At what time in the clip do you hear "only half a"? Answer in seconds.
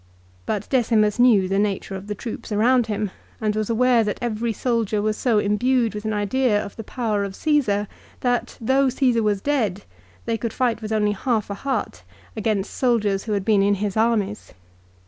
10.91-11.53